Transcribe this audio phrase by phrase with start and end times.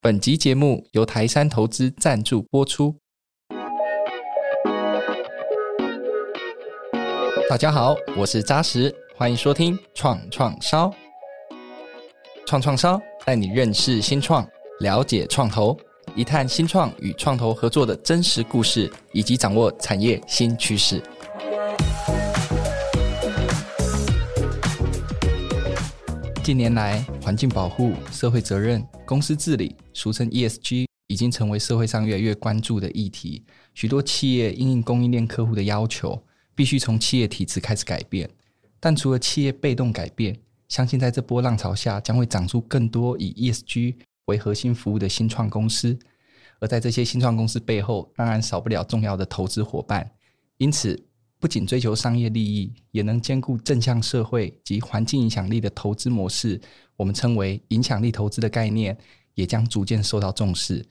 [0.00, 2.94] 本集节目由台山投资赞助播出。
[7.50, 10.94] 大家好，我是扎实，欢迎收听创创烧。
[12.46, 14.48] 创创烧带你认识新创，
[14.78, 15.76] 了解创投，
[16.14, 21.02] 一探新创与创投合作的真实故事，以及掌握产业新趋势。
[26.48, 33.44] 近年来，环境保护、社会责任、公司治理（俗称 ESG） 已经成为社会上越来越关注的议题。
[33.74, 36.24] 许多企业因应供应链客户的要求，
[36.54, 38.30] 必须从企业体制开始改变。
[38.80, 40.34] 但除了企业被动改变，
[40.68, 45.98] 相信在这波浪潮下，将会长出更多以 ESG 为核心服务的新创公司。
[46.60, 50.10] 而在这些新创公司背后，当然少不了重要的投资伙伴。
[50.56, 50.98] 因此，
[51.40, 56.60] 不仅追求商业利益，也能兼顾正向社会及环境影响力的投资模式，
[56.96, 58.96] 我们称为影响力投资的概念，
[59.34, 60.84] 也将逐渐受到重视。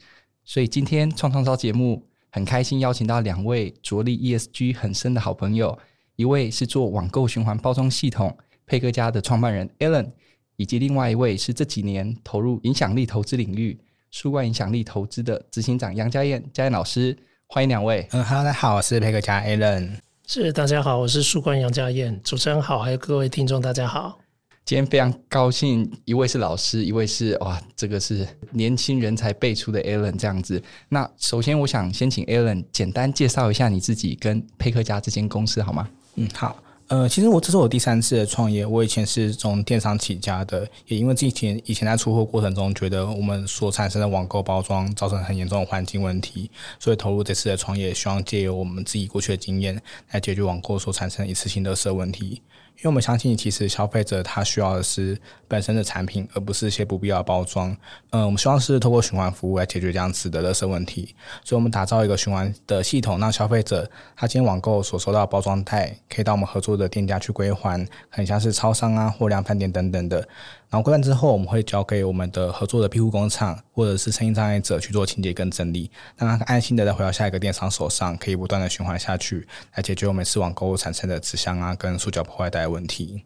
[0.45, 5.77] 所以今天创创烧节目很开心邀请到两位着力 ESG 很深的好朋友，
[6.15, 10.11] 一位是做网购循环包装系统配客嘉的创办人 Alan，
[10.55, 13.77] 以及另外一位是这几年投入影响力投资领域
[14.11, 18.07] 树冠影响力投资的执行长杨佳燕佳燕老师，欢迎两位。
[18.11, 20.06] 嗯哈喽，大家好，我是配客嘉 Alan。
[20.29, 24.19] 是，大家好，我是树冠杨家燕，主持人好，还有各位听众，大家好。
[24.65, 30.61] 今天非常高兴，一位是老师，一位是哇，这个是年轻人才辈出的 Alan 这样子。
[30.89, 35.87] 那首先，我想先请 Alan 简单介绍一下你自己跟佩克家这间公司，好吗？
[36.15, 36.61] 嗯，好。
[36.87, 38.65] 呃，其实我这是我第三次的创业。
[38.65, 52.41] 我以前是从电商起家的，也因为之前以前在出货过程中，觉得我们所产生的网购包装造成很严重的环境问题，所以投入这次的创业，希望借由我们自己过去的经验来解决网购所产生一次性的色问题。
[52.77, 57.75] 因为我们相信，其实消费者他需要的是本身的产品，而不是一些不必要的包装。
[58.11, 61.15] 嗯，我们希望是透过循环服务来解决这样子的垃圾问题。
[61.43, 70.27] 所以，我们打造一个循环的系统，让消费者他今天网购所收到的包装袋，可以到我们合作的店家去归还，很像是超商啊货量饭店等等的。
[70.69, 83.23] 然后归还之后，我们会交给我们的合作的庇护工厂或者是身心障碍者去做清洁跟整理，让他安心的再回到下一个电商手上，可以不断的循环下去，来解决我们视网购物产生的纸箱啊跟塑胶破坏袋的问题。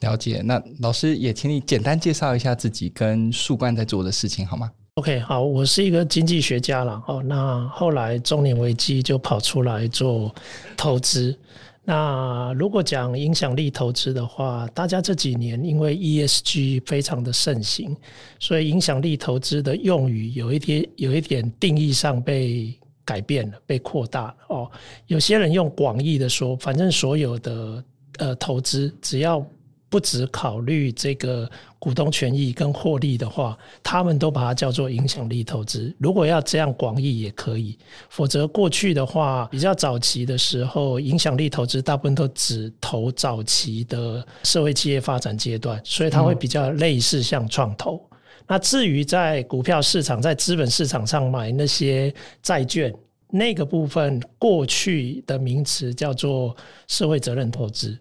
[0.00, 10.34] 了解，那老师也请你简单介绍一下自己跟树冠在做的事情好吗？OK，好，我是一个经济学家了哦，那后来中年危机就跑出来做
[10.76, 11.38] 投资。
[11.84, 17.96] 那如果讲影响力投资的话，大家这几年因为 ESG 非常的盛行，
[18.38, 22.72] 所以影响力投资的用语有一点有一点定义上被
[23.04, 24.70] 改变了，被扩大了哦。
[25.06, 27.84] 有些人用广义的说，反正所有的
[28.18, 29.44] 呃投资只要。
[29.90, 35.94] 不只考虑这个股东权益跟获利的话，他们都把它叫做影响力投资。
[35.98, 37.76] 如果要这样广义也可以，
[38.08, 47.96] 否则过去的话，比较早期的时候，影响力投资大部分都只投早期的社会企业发展阶段，所以它会比较类似像创投。
[47.96, 48.16] 嗯。
[48.46, 52.94] 那至于在股票市场、在资本市场上买那些债券，
[53.28, 56.56] 那个部分过去的名词叫做
[56.86, 57.98] 社会责任投资。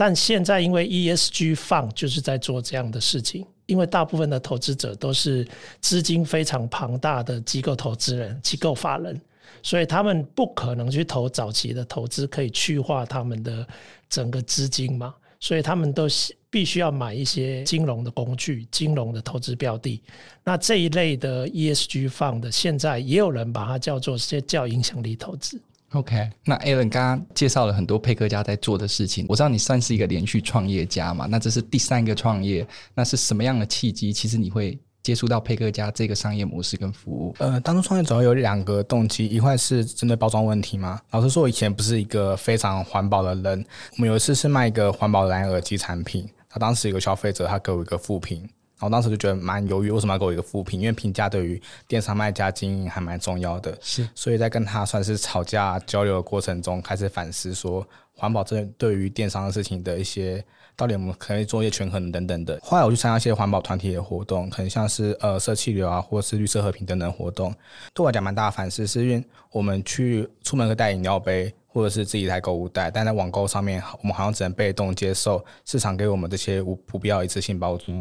[0.00, 5.46] 但现在因为 ESG Fund 就是在做这样的事情，因为大部分的投资者都是
[5.82, 9.20] 资金非常庞大的机构投资人、机构法人，
[9.62, 13.66] 所以他们不可能去投早期的投资，可以去化他们的
[14.08, 16.06] 整个资金嘛，所以他们都
[16.48, 20.02] 必须要买一些金融的工具、金融的投资标的。
[20.42, 25.60] 那这一类的 ESG Fund 现在也有人把它叫做些叫影响力投资。
[25.92, 32.64] OK，那 Alan 刚刚介绍了很多配客家在做的事情，我知道你算是一个连续创业家嘛，那这是第三个创业，
[32.94, 34.12] 那是什么样的契机？
[34.12, 37.34] 其实你会接触到配客家这个商业模式跟服务？
[37.38, 41.00] 呃，当初创业主要有两个动机，一块是针对包装问题嘛。
[41.10, 43.66] 老实说，我以前不是一个非常环保的人。
[43.96, 48.48] 我们有一次是卖一个环保蓝牙耳机产品，他当时有个消费者，他给我一个负评。
[48.80, 50.80] 然后当时就觉得蛮犹豫，为什么要给我一个负评？
[50.80, 53.76] 因为评价对于电商卖家经营还蛮重要的。
[53.82, 60.42] 是，所以在跟他算是吵架交流的过程中，开始反思说，环保这对于电商的事情的一些，
[60.80, 62.58] 到底我们可以做一些权衡等等的。
[62.62, 67.52] 后来我去参加一些环保团体的活动，可能像是呃社气流啊，或是绿色和平等等活动，
[67.92, 69.22] 对我来讲蛮大的反思，是因为
[69.52, 71.54] 我们去出门会带饮料杯。
[71.72, 77.96] 或者是自己带购物袋，但在网购上面，我们好像只能被动接受市场给我们这些无不必要一次性包装。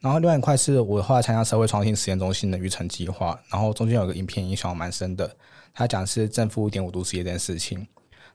[0.00, 5.34] 然后另外一块是我后来参加社会创新实验中心的育成计划，然后中间有个影片影响我蛮深的，
[5.72, 7.86] 他讲是正负一点五度 C 这件事情。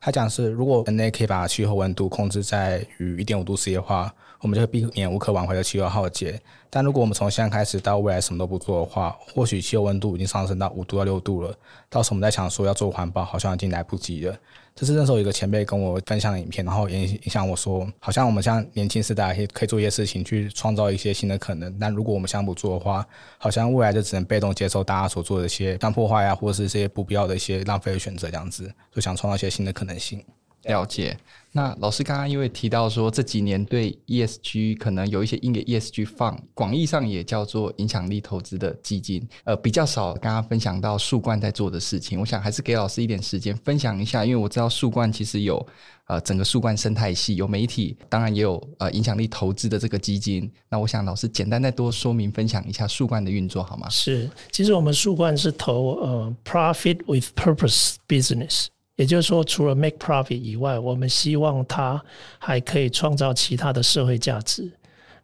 [0.03, 6.39] 他讲是如果人类可以把气候温度控制在于一点五度 C 的话，我们就会避免无可挽回的气候浩劫。
[6.69, 11.53] 但如果我们从现在开始到未来什么都不做的话，或许气候温度已经上升到五度到六度了，
[11.89, 14.35] 到时候我们在想说要做环保，好像已经来不及了。
[14.73, 21.77] 这是那时候有一个前辈跟我分享的影片，然后也影响我说，好像我们像年轻时代可以做一些事情去创造一些新的可能。
[21.77, 23.05] 但如果我们现在不做的话，
[23.37, 30.23] 好像未来就只能被动接受大家所做的一些像破坏啊，或者是这些不必要的一些浪费的选择这样子，就想创造一些新的可能性。
[30.63, 31.17] 了解。
[31.53, 42.17] 那老师刚刚因为提到说这几年对 ESG 可能有一些因为 ESG Fund，广义上也叫做影响力投资的基金，呃，比较少刚刚分享到树冠在做的事情。
[42.21, 45.67] 我想还是给老师一点时间分享一下，因为我知道树冠其实有
[46.07, 50.49] 呃整个树冠生态系，有媒体，当然也有呃影响力投资的这个基金。
[50.69, 53.89] 那我想老师简单再多说明分享一下树冠的运作好吗？
[53.89, 58.67] 是，其实我们树冠是投呃 Profit with Purpose Business。
[59.01, 61.99] 也就是说，除了 make profit 以外，我们希望它
[62.37, 64.71] 还可以创造其他的社会价值。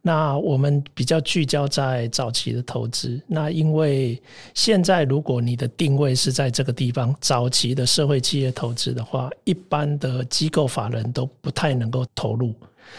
[0.01, 3.21] 那我们比较聚焦在早期的投资。
[3.27, 4.19] 那因为
[4.55, 12.55] 现在如果你的定位是在这个地方，早期的社会企业投资的话，一般的机构法人都不太能够投入，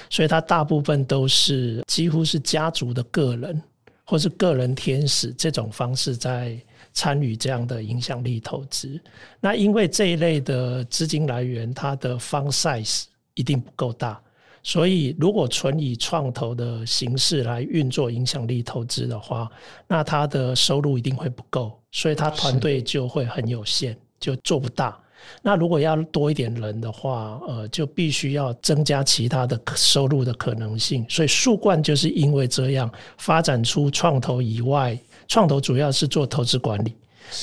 [0.08, 3.60] 所以它大部分都是几乎是家族的个人
[4.04, 6.56] 或是个人天使这种方式在。
[6.98, 9.00] 参与这样的影响力投资，
[9.38, 13.04] 那因为这一类的资金来源，它的 fund size
[13.34, 14.20] 一定不够大，
[14.64, 19.48] 所以如果纯以创投的形式来运作影响力投资的话，
[19.86, 25.00] 那它的收入一定会不够，所以它团队就会很有限，就做不大。
[25.40, 31.06] 那如果要多一点人的话，呃，就必须要增加其他的收入的可能性。
[31.08, 34.98] 所以树冠就是因为这样发展出创投以外。
[35.28, 36.94] 创投主要是做投资管理，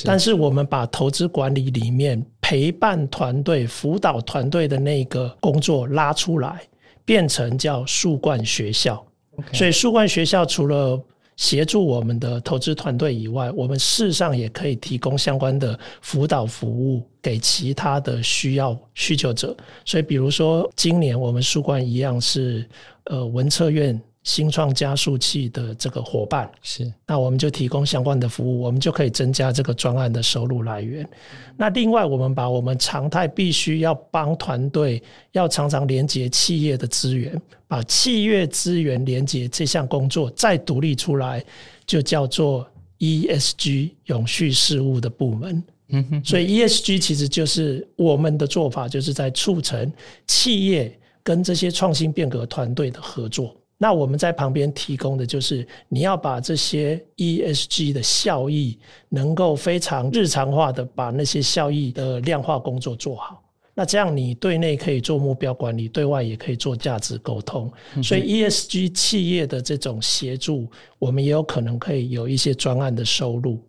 [0.04, 6.62] 但是我们把投资管理里面陪伴团队、辅导团队的那个工作拉出来，
[7.06, 9.06] 变成叫树冠学校。
[9.54, 11.00] 所以树冠学校除了
[11.36, 19.56] 协助我们的投资团队以外，我们事实上也可以提供相关的辅导服务给其他的需要需求者。
[19.86, 22.68] 所以，比如说今年我们树冠一样是
[23.04, 24.02] 呃文策院。
[24.25, 31.07] 新创加速器的这个伙伴是，那我们就提供相关的服务，我们就可以增加这个专案的收入来源。
[31.56, 35.01] 那另外，我们把我们常态必须要帮团队
[35.31, 41.45] 要常常连接企业的资源，把企业资源连接这项工作再独立出来，
[41.86, 42.68] 就叫做
[42.98, 45.63] ESG 永续事务的部门。
[45.89, 49.94] 嗯哼，所以 ESG 其实就是我们的做法，就是在促成
[50.25, 50.92] 企业
[51.22, 53.56] 跟这些创新变革团队的合作。
[53.86, 58.80] 那我们在旁边提供的就是，你要把这些 ESG 的效益
[59.10, 63.44] 能够非常日常化的把那些效益的量化工作做好。
[63.76, 67.72] 那这样你对内可以做目标管理，对外也可以做价值沟通。
[68.02, 70.68] 所以 ESG 企业的这种协助，
[70.98, 73.62] 我们也有可能可以有一些专案的收入。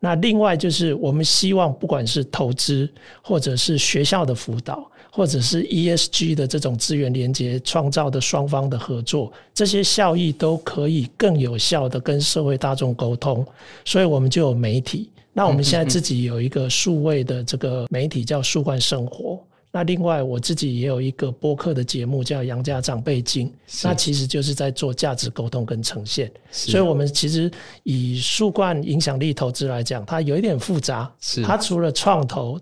[0.00, 4.90] 那另外就是，我们希望不管是投资或者是学校的辅导。
[5.12, 13.44] 或者是 ESG 的这种资源连接创造的双方的合作，这些效益都可以更有效的跟社会大众沟通，
[13.84, 15.10] 所以我们就有媒体。
[15.32, 19.38] 那我们现在自己有一个数位的这个媒体叫树冠生活。
[19.72, 23.52] 那另外我自己也有一个播客的节目叫杨家长辈经，
[23.84, 26.28] 那其实就是在做价值沟通跟呈现。
[26.50, 27.48] 所以我们其实
[27.84, 31.08] 以树冠影响力投资来讲，它有一点复杂。
[31.20, 32.60] 是它除了创投。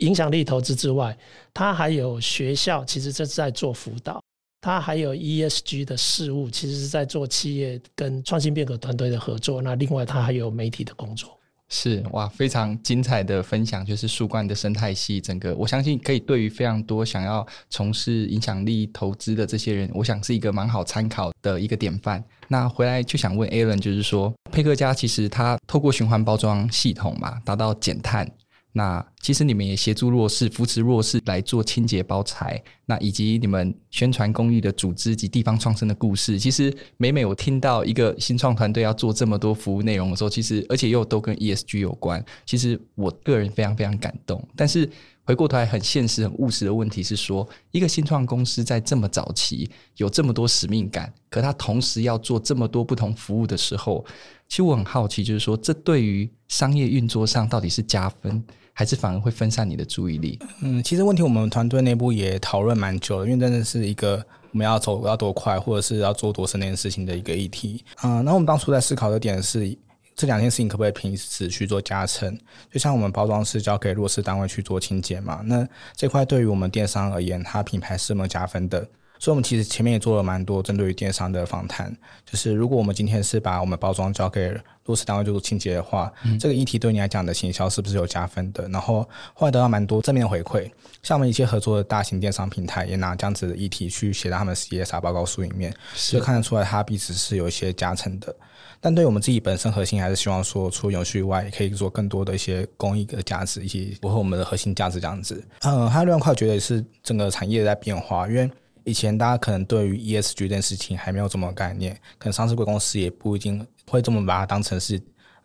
[0.00, 1.16] 影响力投资之外，
[1.54, 4.20] 它还有学校，其实这是在做辅导；
[4.60, 9.62] 它还有 ESG 的事务，其实是在做企业跟创新变革团队的合作。
[9.62, 11.36] 那另外，它还有媒体的工作。
[11.72, 15.20] 是哇，非常精彩的分享，就是树冠的生态系。
[15.20, 22.24] 整个我相信可以对于非常多想要从事影响力投资的这些人，我想是一个蛮好参考的一个典范。
[22.48, 28.28] 那回来就想问 Alan，就是说配客家其实它透过循环包装系统嘛，达到减碳。
[28.72, 36.38] 那其实你们也协助弱势、扶持弱势来做清洁包材，那以及你们宣传公益的组织及地方创生的故事。
[36.38, 44.40] 其实每每我听到一个新创团队要做这么多服务内容的时候，其实而且又都跟 ESG 有关，其实我个人非常非常感动。
[44.54, 44.88] 但是
[45.24, 54.04] 回过头来，很现实、很务实的问题是说，一个新创公司在这么早期有这么多使命感，可他同时要做这么多不同服务的时候，
[54.48, 58.42] 其实我很好奇，就是说这对于商业运作上到底是加分？
[58.72, 60.38] 还是反而会分散你的注意力。
[60.62, 67.84] 嗯，其实问题我们团队内部也讨论蛮久了，因为真的是一个我们要走要多快，或者是要做多深那件事情的一个议题。
[68.02, 69.76] 嗯，那我们当初在思考的点是，
[70.16, 72.36] 这两件事情可不可以平时去做加成？
[72.70, 78.86] 就像我们包装是交给弱势单位去做清洁嘛，那这块对于我们电商而言，它品牌是没有加分的。
[79.20, 81.94] 所以，我们其实前面也做了蛮多针对于电商的访谈。
[82.24, 84.50] 就是如果我们今天是把我们包装交给
[84.86, 88.66] 落实单位做清洁的话，嗯、这个议题对你来讲的行销是不是有加分的？
[88.70, 90.70] 然后后来得到蛮多正面的回馈。
[91.02, 95.74] 像我们一些合作的大型电商平台，也拿这样子的议题去写到他们 CSR 报告书里面，
[96.08, 98.34] 就看得出来它彼此是有一些加成的。
[98.80, 105.44] 但对我们自己本身核心，还是希望说，除了永续以外，也可以做更多的一些公益的价值，以及符合我们的核心价值这样子。
[105.60, 108.50] 嗯，还有另外一块，觉得也是整个产业在变化，因为
[108.90, 115.00] 以前大家可能对于 ESG 这件事情还没有这么概念，可能上市贵公司也不一定会这么把它当成是。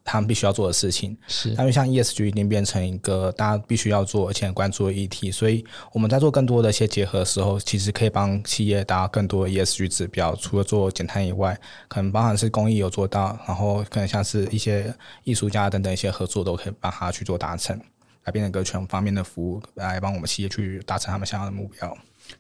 [0.07, 10.35] 他们必须要做的事情是，因为像 ESG 已经变成一个大家必须要做而且很关注的议题，所以我们在做更多的一些结合的时候，其实可以帮企业达到更多的 ESG 指标。
[10.35, 17.75] 除了做减碳以外，可能包含是公益有做到，然后可能像是一些艺术家等等一些合作都可以帮他去做达成，
[18.25, 21.97] 来变成一个全方面的服务，来帮我们企业去达成他们想要的目标。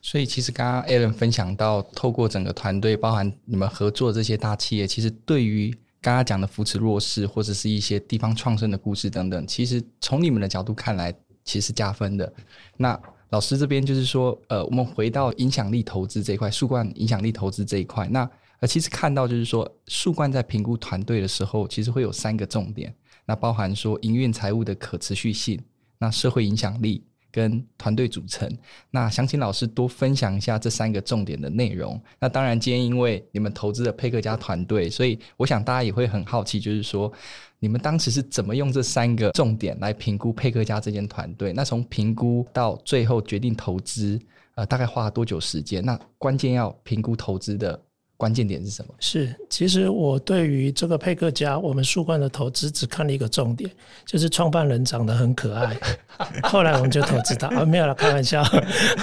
[0.07, 11.11] 所以，其实刚刚 Alan 分享到，透过整个团队，包含你们合作这些大企业，其实对于刚刚讲的扶持弱势，或者是一些地方创生的故事等等，其实从你们的角度看来，
[11.43, 12.31] 其实加分的。
[12.77, 12.97] 那
[13.31, 22.93] 老师这边就是说，呃，我们回到影响力投资这一块，树冠影响力投资这一块，那呃，其实看到就是说，树冠在评估团队的时候，其实会有三个重点，
[23.25, 25.59] 那包含说营运财务的可持续性，
[25.97, 27.03] 那社会影响力。
[27.35, 28.49] 跟团队组成，
[28.91, 32.01] 那想请老师多分享一下这三个重点的内容。
[32.17, 37.11] 那当然，今天因为你们投资了佩克家团队，所以我想大家也会很好奇，就是说
[37.59, 41.51] 你们当时是怎么用这三个重点来评估佩克家这间团队？
[41.51, 44.17] 那从评估到最后决定投资，
[44.53, 45.83] 呃，大概花了多久时间？
[45.83, 47.77] 那关键要评估投资的。
[48.17, 48.93] 关键点是什么？
[48.99, 53.69] 是，其实我对于这个佩克家，我们树冠的投资只看了一个重点，
[54.05, 55.77] 就是创办人长得很可爱。
[56.43, 58.41] 后来我们就投资他啊，没有了，开玩笑。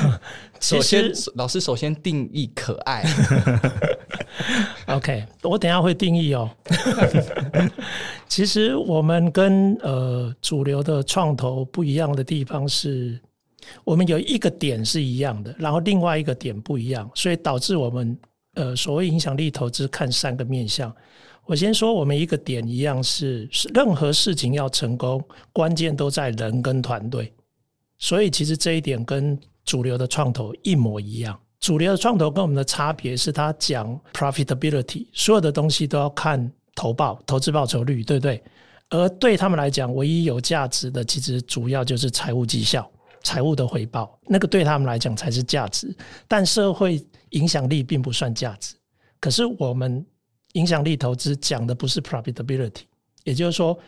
[0.60, 3.04] 首先，老师首先定义可爱。
[4.86, 6.48] OK，我等一下会定义哦。
[8.26, 13.20] 其实我们跟呃主流的创投不一样的地方是，
[13.84, 18.16] 我们有一个点是一样的，然后另外一个点不一样，所以导致我们。
[18.54, 20.94] 呃，所谓影响力投资看三个面向。
[21.44, 27.32] 我先说，我们一个点一样是，是任何事情要成功，关键都在人跟团队。
[27.98, 31.38] 所以其实这一点跟主流的创投一模一样。
[31.60, 38.42] 主流的创投跟我们的差别是，他讲 profitability，所有的东西都要看投报、投资报酬率，对不对？
[38.90, 42.90] 而对他们来讲，唯一有价值的，其实主要就是财务绩效、
[43.22, 45.94] 财务的回报，那个对他们来讲才是价值。
[46.28, 48.74] 但社会影响力并不算价值，
[49.20, 50.04] 可是我们
[50.52, 52.82] 影响力投资讲的不是 profitability，
[53.24, 53.78] 也就是说，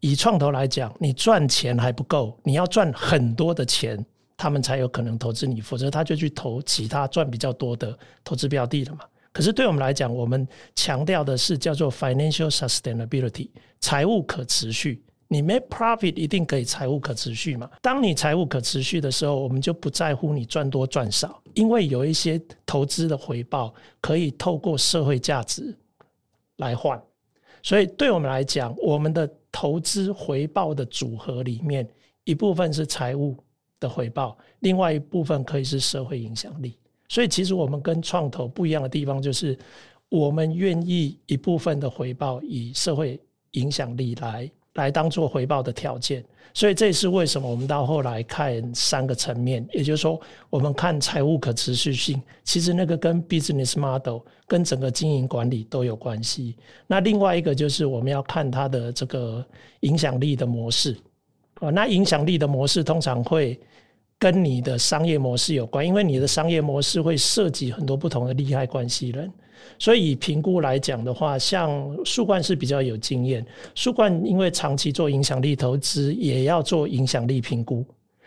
[0.00, 4.02] 以创投来讲，你赚钱还不够，你要赚很多的钱，
[4.36, 9.00] 他们才有可能投资你，否则他就去投其他赚比较多的投资标的了嘛。
[9.30, 15.03] 可是对我们来讲，我们强调的是叫做 financial sustainability，财务可持续。
[15.28, 17.70] 你没 profit 一定可以财务可持续嘛？
[17.80, 25.76] 当你财务可持续的时候，我们就不在乎你赚多赚少，因为有一些投资的回报可以透过社会价值
[26.56, 27.02] 来换。
[27.62, 31.88] 所以对我们来讲，我们的投资回报的组合里面，
[32.24, 33.36] 一部分是财务
[33.80, 36.78] 的回报，另外一部分可以是社会影响力。
[37.08, 39.58] 所以其实我们跟创投不一样的地方，就是
[40.10, 43.18] 我们愿意一部分的回报以社会
[43.52, 44.50] 影响力来。
[44.74, 56.56] 来当做回报的条件，所以这也是为什么我们到后来看三个层面，也就是说，我们看财务可持续性，其实那个跟 business model、跟整个经营管理都有关系。
[56.86, 59.44] 那另外一个就是我们要看它的这个
[59.80, 60.96] 影响力的模式，
[61.60, 63.58] 哦，那影响力的模式通常会
[64.18, 69.30] 跟你的商业模式有关，因为你的商业模式会涉及很多不同的利害关系人。
[69.78, 73.44] 所以以评估来讲的话，像树冠是比较有经验。
[73.74, 77.84] 树冠因为长期做影响力投资，也要做影响力评估，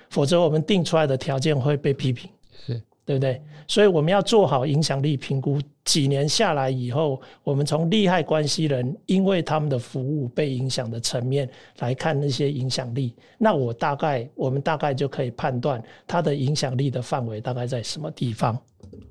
[0.10, 2.29] 否则我们定出来的条件会被批评，
[2.65, 3.41] 是对不对？
[3.69, 5.61] 所以我们要做好影响力评估。
[5.85, 11.49] 几年下来以后，我们从利害关系人因为他们的服务被影响的层面
[11.79, 18.59] 来看那些影响力，那我大概我们大概就可以判断它的影响力的范围大概在什么地方。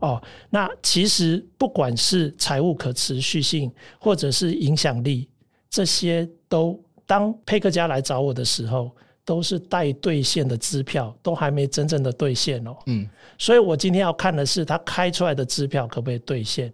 [0.00, 5.30] 哦，那其实不管是财务可持续性，或者是影响力，
[5.70, 8.90] 这些都当配客嘉来找我的时候，
[9.26, 12.75] 都是待兑现的支票，都还没真正的兑现哦。
[12.87, 13.06] 嗯，
[13.37, 16.73] 所以我今天要看的是他开出来的支票可不可以兑现，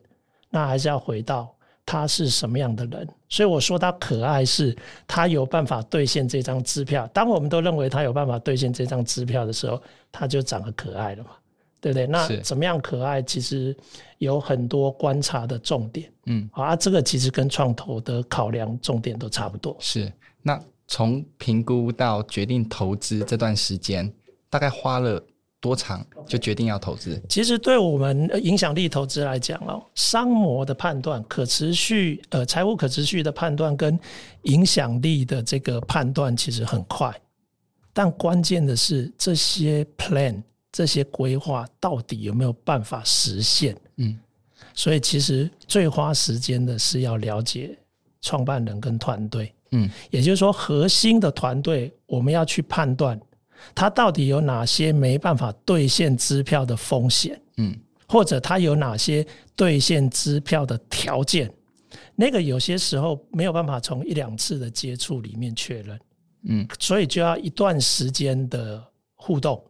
[0.51, 1.53] 那还是要回到
[1.85, 3.09] 他是什么样的人。
[3.29, 4.77] 所以我说他可爱，是
[5.09, 7.07] 他有办法兑现这张支票。
[7.09, 9.83] 当我们都认为他有办法兑现这张支票的时候，
[10.13, 11.31] 他就长得可爱了嘛。
[11.81, 12.07] 对不对？
[12.07, 13.21] 那怎么样可爱？
[13.21, 13.77] 其实
[14.19, 16.09] 有很多观察的重点。
[16.27, 19.77] 嗯，啊，这个其实跟创投的考量重点都差不多。
[19.81, 20.13] 是。
[20.43, 24.13] 那从评估到决定投资这段时间，
[24.51, 25.19] 大概花了
[25.59, 27.19] 多长就决定要投资？
[27.31, 33.99] 其实对我们影响力投资来讲哦，商模的判断、可持续呃财务可持续的判断跟
[34.43, 37.11] 影响力的这个判断其实很快，
[37.95, 40.43] 但关键的是这些 plan。
[40.71, 43.75] 这些规划到底有没有办法实现？
[43.97, 44.19] 嗯，
[44.75, 47.79] 所以其实最花时间的是要了解
[48.21, 49.55] 创办人跟团队。
[49.73, 53.21] 嗯，也就是说，核心的团队我们要去判断
[53.75, 57.41] 他到底有哪些没办法兑现支票的风险。
[57.57, 57.77] 嗯，
[58.09, 59.27] 或者他有哪些
[59.57, 61.53] 兑现支票的条件？
[62.15, 66.01] 那个有些时候没有办法从一两次的接触里面确认。
[66.45, 68.83] 嗯，所以就要一段时间的
[69.15, 69.63] 互动。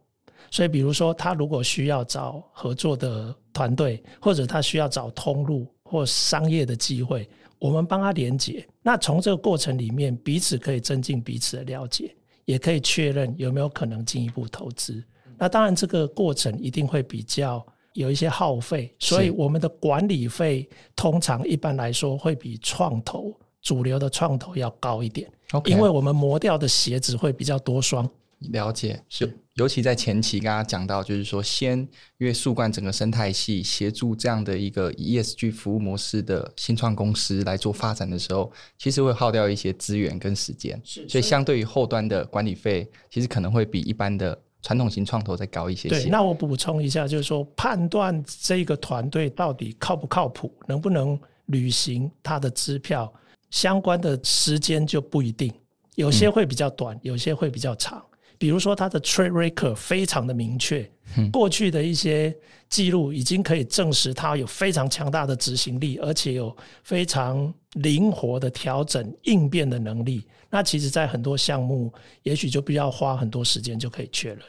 [0.49, 7.27] 所以，比如说，他如果需要找合作的团队，或者他需要找通路或商业的机会，
[7.63, 8.67] 我们帮他连接。
[8.81, 15.01] 那从这个过程里面，彼此可以增进彼此的了解，也可以确认有没有可能进一步投资。
[15.37, 25.31] 那当然，这个过程一定会比较有一些耗费，所以我们的管理费通常一般来说会比创投主流的创投要高一点，
[25.63, 28.05] 因为我们磨掉的鞋子会比较多双。
[28.51, 29.37] 了解是。
[29.55, 31.77] 尤其在前期，刚刚讲到，就是说，先
[32.17, 46.01] 因为树冠整个生态系协助这样的一个 ESG 服务模式的新创公司来做发展的时候，其实会耗掉一些资源跟时间，所以相对于后端的管理费，其实可能会比一般的传统型创投再高一些些。
[46.01, 53.13] 对，那我补充一下，就是说，判断这个团队到底靠不靠谱，能不能履行他的支票，
[53.51, 55.53] 相关的时间就不一定，
[55.93, 58.03] 有些会比较短，有些会比较长。
[58.43, 60.85] 比如说，他的 track record 非常的明确，
[61.31, 62.35] 过去的一些
[62.67, 70.27] 记录已经可以证实他有非常强大的执行力，而且有非常灵活的调整应变的能力。
[70.49, 71.89] 那其实，在很多项目，
[72.23, 74.39] 也许就必要花很多时间就可以确认。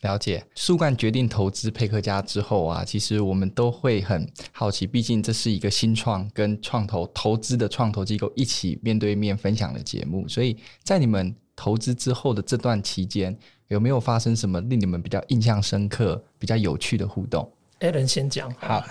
[0.00, 11.32] 了解，树冠决定投资佩克家之后啊，其实我们都会很好奇，毕竟这是一个新创跟创投投资的创投机构一起面对面分享的节目，所以在你们。
[11.56, 13.36] 投资之后的这段期间，
[13.68, 18.50] 有没有发生什么令你们比较印象深刻、比较有趣的互动？Allen 先讲。
[18.58, 18.84] 好。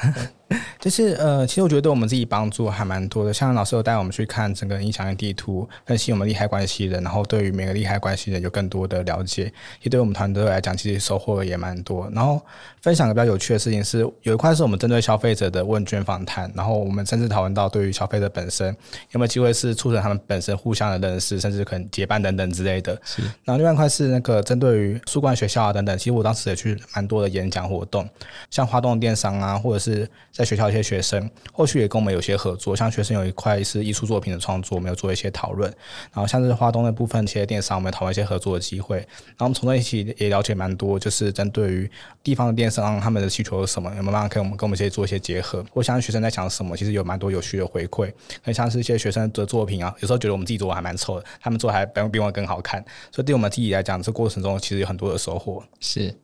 [0.80, 3.34] 就是呃，其实我觉得对我们自己帮助还蛮多的。
[3.34, 9.52] 像老师有带我们去看整个影响力地图，分析我们利害关系人，然后对于每个利害关系人有更多的了解。
[9.82, 12.10] 也对我们团队来讲，其实收获也蛮多。
[12.14, 12.42] 然后
[12.82, 18.68] 分享个比较有趣的事情是，有一块是我们针对消费者的问卷访谈，然后我们甚至讨论到对于消费者本身
[19.12, 23.00] 有没有机会是促成他们本身互相的认识，甚至可能结伴等等之类的。
[23.04, 23.22] 是。
[23.44, 28.08] 然后另外一块是那个针对于树冠学校啊等等，其实我当时也去蛮多的演讲活动，
[28.50, 30.64] 像花东电商啊，或者是在学校。
[30.74, 35.70] 一些学生后续也跟我们有些合作，像学生有一块是艺术作品的创作，我们有做一些讨论。
[36.12, 38.98] 然后像是花东的部分，其实电商我们讨论一些合作的机会。
[38.98, 41.92] 然后我们从那一起也了解蛮多，就是针对于
[42.24, 45.64] 地方的电商他们的需求是什么，有没有办法可以我们跟我们一些做一些结合？
[45.70, 48.12] 或像学生在讲什么，其实有蛮多有趣的回馈。
[48.42, 52.84] 很像是一些学生的作品啊，有时候觉得我们自己做还蛮丑的，他们做的还比我更好看。
[53.12, 55.64] 所以对我们自己来讲，这过程中其实有很多的收获。
[55.80, 56.16] 是。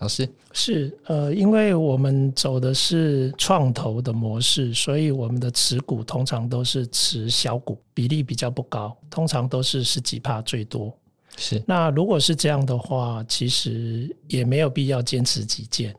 [0.00, 10.96] 老师是呃，因为我们走的是创投的模式，所以我们的持股通常都是持小股，比例比较不高，通常都是十几帕最多。
[11.36, 15.94] 是那如果是这样的话，其实也没有必要坚持己见。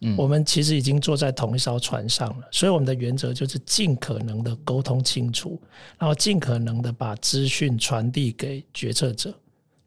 [0.00, 5.60] 嗯，我们其实已经坐在同一艘船上了，所以我们的原则就是尽可能的沟通清楚，
[5.98, 9.32] 然后尽可能的把资讯传递给决策者。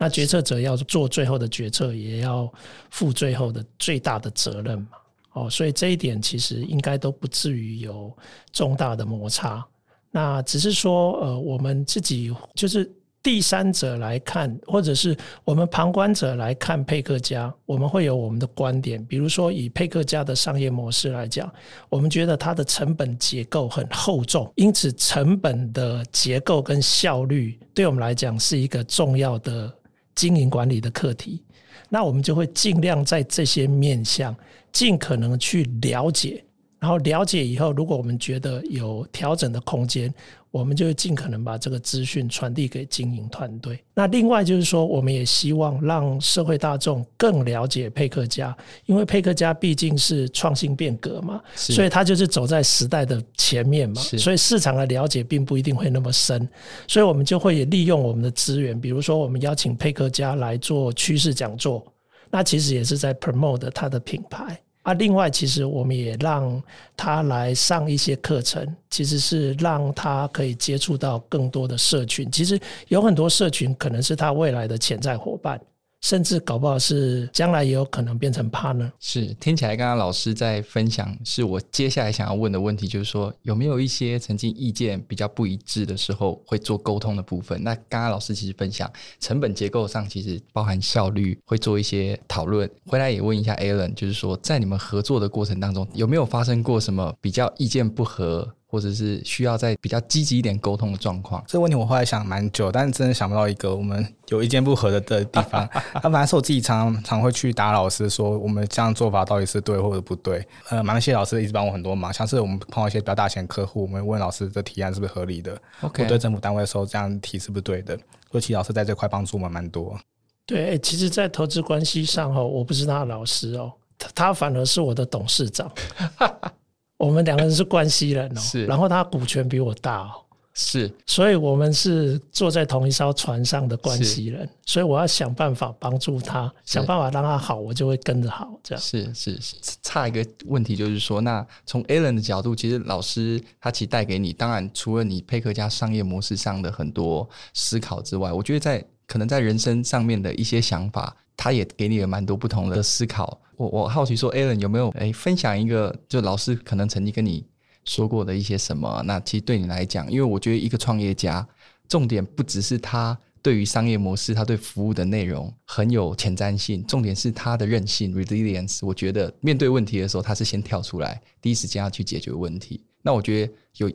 [0.06, 2.48] 那决策者要做最后的决策，也要
[2.92, 4.90] 负最后的最大的责任嘛。
[5.34, 8.16] 哦，所以这一点其实应该都不至于有
[8.52, 9.66] 重大的摩擦。
[10.12, 12.88] 那只是说，呃，我们自己就是
[13.24, 19.04] 第三者来看，或者是我们旁观者来看佩克家，我们会有我们的观点。
[19.06, 21.52] 比如说，以佩克家的商业模式来讲，
[21.90, 29.74] 我们觉得它的成本结构很厚重，因此成本的结构跟效率，对我们来讲是一个重要的。
[30.16, 31.44] 经营管理的课题，
[31.90, 34.36] 那我们就会尽量在这些面向
[34.72, 36.44] 尽可能去了解，
[36.86, 40.14] 然后了解以后，如果我们觉得有调整的空间。
[40.52, 43.78] 我们就会尽可能把这个资讯传递给经营团队。
[43.94, 56.48] 那另外就是说，我们也希望让社会大众更了解佩克家，因为佩克家毕竟是创新变革嘛，所以它就是走在时代的前面嘛，所以市场的了解并不一定会那么深。
[56.88, 61.86] 所以我们就会利用我们的资源，比如说我们邀请佩克家来做趋势讲座，
[62.32, 64.58] 那其实也是在 promote 它的品牌。
[64.86, 66.62] 啊，另外其实我们也让
[66.96, 72.30] 他来上一些课程，其实是让他可以接触到更多的社群。
[72.32, 75.60] 其实有很多社群可能是他未来的潜在伙伴。
[76.06, 78.92] 甚至搞不好是将来也有可能变成 partner。
[79.00, 87.60] 是听起来，刚刚老师在分享，是我接下来想要问的问题，就是说有没有一些曾经意见比较不一致的时候会做沟通的部分？
[87.64, 88.88] 那刚刚老师其实分享
[89.20, 92.70] 成本结构上，其实包含效率，会做一些讨论。
[92.86, 98.54] 回来也问一下 Alan，就是说在你们合作的过程当中，有没有发生过什么比较意见不合？
[98.76, 105.66] 或者是需要在比较积极一点沟通的状况，这个问题我后来想蛮久，但是真的想不到一个我们有意见不合的的地方。
[105.94, 110.46] 他本来是我自己常常会去打老师，说我们这样做法到底是对或者不对。
[110.68, 117.96] 呃，蛮谢谢老师一直帮我很多忙，像是我们碰到一些比较大型的客户，我们问老师这提案是不是合理的？OK，我对政府单位的时候这样提是不是对的？
[118.30, 119.98] 所以其实老师在这块帮助我们蛮多。
[120.46, 123.72] 对，其实，在投资关系上哦，我不是他的老师哦，
[124.14, 125.72] 他反而是我的董事长。
[126.98, 130.12] 我们两个人是关系人哦，是，然后他股权比我大哦，
[130.54, 138.82] 是，所以我们是坐在同一艘船上的关系人，所以我要想办法帮助他，想办法让他好，我就会跟着好，这样。
[138.82, 151.16] 是是是，差一个问题就是说，那从 Alan 的角度，其实老师他其实带给你，当然除了你配客嘉商业模式上的很多思考之外，我觉得在可能在人生上面的一些想法。
[151.38, 153.38] 他也给你了蛮多不同的思考。
[153.58, 157.46] 我我好奇说，Alan 有没有诶分享一个，就老师可能曾经跟你
[157.84, 159.04] 说过的一些什么？
[159.06, 161.48] 那其实对你来讲，因为我觉得一个创业家，
[161.88, 168.86] 重点不只是他对于商业模式，他对服务的内容很有前瞻性，重点是他的韧性 （resilience）。
[168.86, 172.84] 我觉得面对问题的时候，他是先跳出来，第一时间要去解决问题。
[173.04, 173.92] 那我觉得有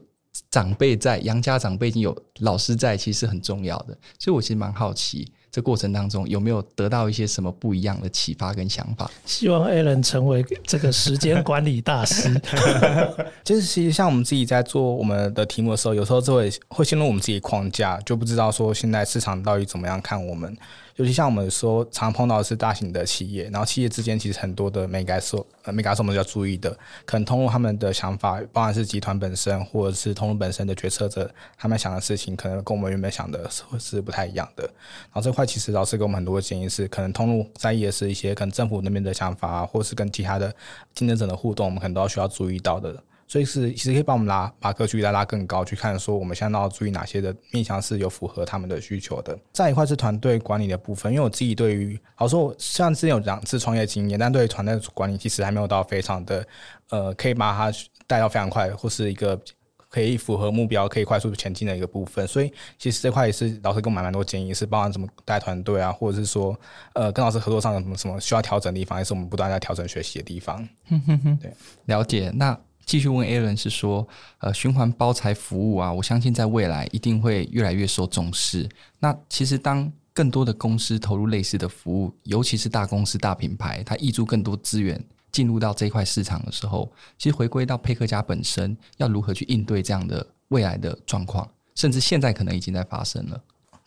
[0.48, 3.98] 长辈在，杨家长辈已经有老师在，其实是很重要的。
[4.18, 5.32] 所以我其实蛮好奇。
[5.50, 9.10] 这过程当中有没有得到一些什么不一样的启发跟想法？
[9.24, 12.40] 希望 Alan 成为这个时间管理大师。
[13.42, 20.56] 就是其实像我们自己在做我们的题目的时候，有时候就会会陷入我们自己框架，就不知道说现在市场到底怎么样看我们。
[21.00, 34.62] 尤其像我们说，常碰到的是大型的企业，然后企业之间其实很多的眉角数，呃，眉角数我们要注意的，可能通过他们的想法，包含是集团本身，或者是通路本身的决策者，他们想的事情，可能跟我们原本想的是是不太一样的。
[34.64, 40.54] 然后这块其实老师给我们很多的建议是，可能通路在意的是一些可能政府那边的想法，或是跟其他的
[40.94, 43.02] 竞争者的互动，我们可能都要需要注意到的。
[43.30, 49.38] 所以是其实可以帮我们拉把格局再拉更高，去看说我们现在要注意哪些的面向是有符合他们的需求的。
[49.52, 56.44] 再一块是团队管理的部分，因为我自己对于，好说我虽然之前有两次创业经验，但对于团队管理其实还没有到非常的
[56.88, 59.40] 呃，可以把它带到非常快，或是一个
[59.88, 62.26] 可以符合目标、可以快速前进的一个部分。
[62.26, 66.58] 所以其实这块也是老师给我们蛮多建议，是包含怎么带团队啊，或者是说
[66.94, 70.68] 呃跟老师合作上有什么什么需要调整的地方，也是我们不断在调整学习的地方。
[70.88, 72.58] 哼哼哼，对，了解那。
[72.90, 74.04] 继续问 Alan 是说，
[74.38, 78.68] 呃，循环包材服务啊，我相信在未来一定会越来越受重视。
[78.98, 85.00] 那其实当更多的公司投入类似的服务，尤其是大公司、大品牌，它挹注更多资源
[85.30, 93.40] 进入到这块市场的时候，其实回归到配客家本身，要如何去应对这样的未来的状况，甚至现在可能已经在发生了。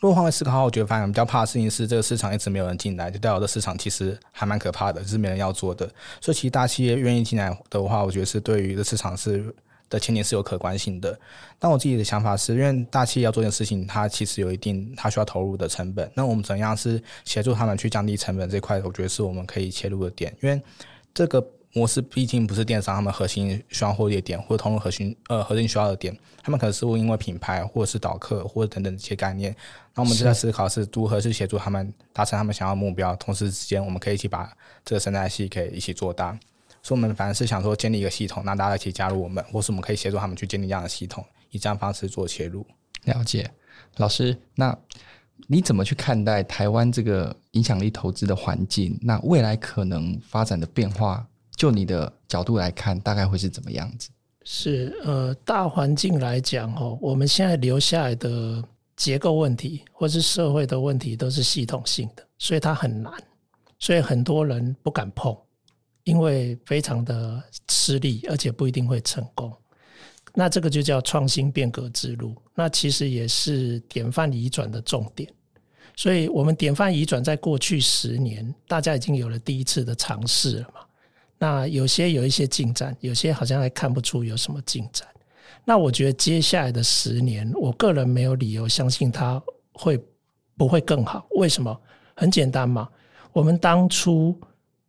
[0.04, 5.90] 如果换位思考的话，我觉得反而比较怕的事情是，这个市场一直没有人进来，就代表这市场其实还蛮可怕的，就是没人要做的。
[6.20, 9.56] 所以，其实大企业愿意进来的话，我觉得是对于这市场是
[9.90, 11.18] 的前景是有可观性的。
[11.58, 16.12] 但我自己的想法是，因为大企业要做一件事情，它其实有一定它需要投入的成本。
[16.14, 20.62] 那我们怎样是协助他们去降低成本这块，我觉得是我们可以切入的点，因为
[21.14, 21.42] 这个。
[21.74, 29.56] 模式毕竟不是电商他们核心需要获利的点，或者通过核心呃核心需要的点，他们可能是会因为品牌或者是导客或者等等这些概念，
[29.96, 34.52] 那我们就在思考是如何去协助他们达成他们想要的目标，同时之间我们可以一起把
[34.86, 36.38] 这个生态系可以一起做大。
[36.84, 42.66] 所以，我们反而是想说建立一个系统，让大家一起加入我们，或是我们可以协助他们去建立这样的系统，以这样方式做切入。
[43.06, 43.50] 了解，
[43.96, 44.78] 老师，那
[45.48, 49.00] 你怎么去看待台湾这个影响力投资的环境？
[49.02, 51.26] 那未来可能发展的变化？
[51.56, 54.10] 就你的角度来看，大概会是怎么样子？
[54.46, 58.62] 是呃，大环境来讲哦，我们现在留下来的
[58.98, 63.14] 结构问题或是社会的问题都是系统性的，所以它很难，
[63.80, 65.34] 所以很多人不敢碰，
[66.04, 69.50] 因为非常的吃力，而且不一定会成功。
[70.34, 75.32] 那这个就叫创新变革之路，那其实也是典范移转的重点。
[75.96, 80.82] 所以我们典范移转在过去十年，大家已经有了第一次的尝试了嘛。
[81.44, 85.06] 那有些有一些进展，有些好像还看不出有什么进展。
[85.66, 90.02] 那我觉得接下来的十年，我个人没有理由相信它会
[90.56, 91.28] 不会更好。
[91.32, 91.78] 为什么？
[92.16, 92.88] 很简单嘛，
[93.34, 94.40] 我们当初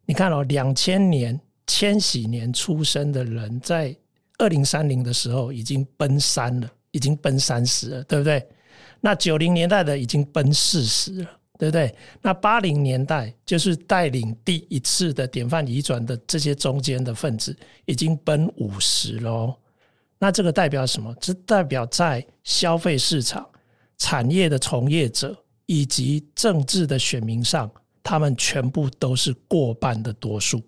[0.06, 3.92] 你看哦，两千年千禧年出生的人，在
[4.38, 8.46] 二零三零的时候已经奔三了，已经奔三十了，对不对？
[9.00, 11.30] 那九零年代的已经奔四十了。
[11.58, 11.94] 对不对？
[12.20, 19.54] 那八零年代就是带领第一次的典范移转的这些中间的分子，已经奔五十喽。
[20.18, 21.14] 那这个代表什么？
[21.20, 23.46] 这代表在消费市场、
[23.98, 25.36] 产业的从业者
[25.66, 27.70] 以及政治的选民上，
[28.02, 30.62] 他们全部都是过半的多数。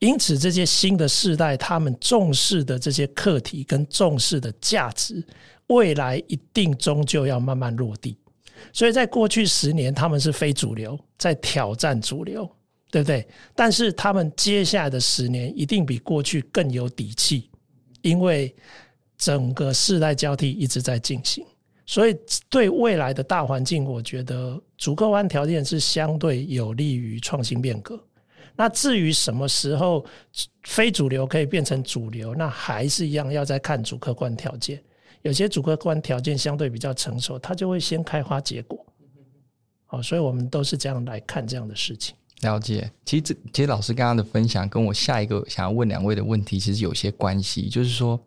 [0.00, 5.24] 因此，这些新的世代，他们重视的这些课题跟重视的价值，
[5.68, 8.18] 未来一定终究要慢慢落地。
[8.72, 12.48] 所以在过去十年，他们是非主流，在挑战主流，
[12.90, 13.26] 对不对？
[13.54, 17.50] 但是他们接下来的十年一定比过去更有底气，
[18.02, 18.54] 因为
[19.16, 21.44] 整个世代交替一直在进行。
[21.86, 22.16] 所以
[22.48, 28.02] 对未来的大环境，我觉得主客观条件是相对有利于创新变革。
[28.56, 30.06] 那至于什么时候
[30.62, 34.82] 非主流可以变成主流，那还是一样要再看主客观条件。
[35.24, 38.84] 有些主客观条件相对比较成熟，它就会先开花结果。
[39.86, 42.14] 好，所以我们都是这样来看这样的事情。
[42.42, 48.20] 了解，其实这其实老师刚刚的分享跟我下一个想要问两位的问题其实有些关系，就是说，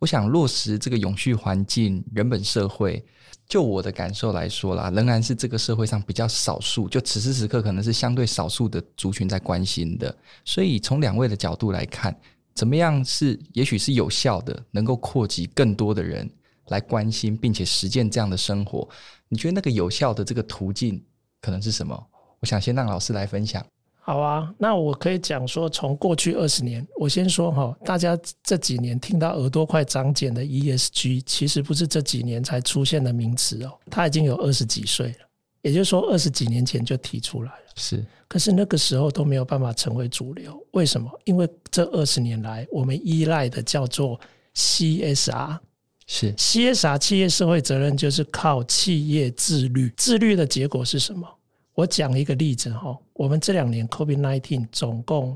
[0.00, 3.04] 我想落实这个永续环境、人本社会，
[3.46, 10.12] 就我的感受来说啦，仍然是这个社会上比较少数，就此时此刻可能是相对少数的族群在关心的。
[10.44, 12.12] 所以从两位的角度来看。
[12.54, 16.30] 怎么样是也许是有效的，能够扩及更多的人
[16.68, 18.88] 来关心并且实践这样的生活？
[19.28, 21.02] 你觉得那个有效的这个途径
[21.40, 22.06] 可能是什么？
[22.40, 23.64] 我想先让老师来分享。
[24.04, 35.14] 好啊，那我可以讲说，从过去二十年，我先说哈，大家这几年听到耳朵快长茧的 ESG，其实不是这几年才出现的名词哦，它已经有二十几岁了。
[35.62, 37.66] 也就是说，二十几年前就提出来了。
[37.76, 40.60] 是，可是那个时候都没有办法成为主流。
[40.72, 41.10] 为什么？
[41.24, 44.20] 因为这二十年来，我们依赖的叫做
[44.54, 45.58] CSR。
[46.04, 49.90] 是 CSR，企业社会责任就是靠企业自律。
[49.96, 51.26] 自律的结果是什么？
[51.74, 52.98] 我讲一个例子哈。
[53.14, 55.34] 我们这两年 COVID-19 总共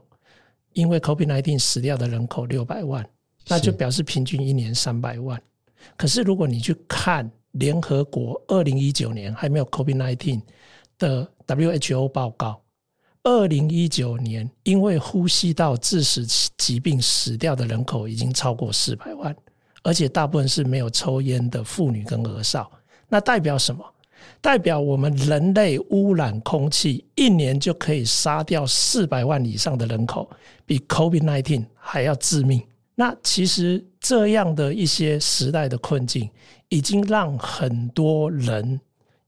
[0.73, 3.09] 因为 COVID-19 死掉的人口六百万，
[3.47, 5.41] 那就表示平均一年三百万。
[5.97, 10.41] 可是如果你去看，联合国二零一九年还没有 COVID-19
[10.99, 12.61] 的 WHO 报告，
[13.23, 16.25] 二零一九年因为呼吸道致死
[16.57, 19.35] 疾病死掉的人口已经超过四百万，
[19.83, 22.71] 而且大部分是没有抽烟的妇女跟儿少。
[23.09, 23.85] 那代表什么？
[24.41, 30.29] 代表我们人类污染空气，一年就可以杀掉四百万以上的人口，
[30.65, 32.61] 比 COVID-19 还要致命。
[32.99, 36.29] 那其实这样的一些时代的困境，
[36.71, 38.81] 已经让很多人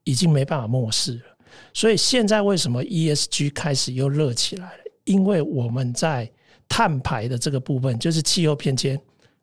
[0.05, 1.23] 已经没办法漠视了。
[1.75, 4.85] 所以现在为什么 ESG 开始又热起来了？
[5.05, 6.31] 因为我们在
[6.67, 8.99] 碳排的这个部分，就是气候变迁、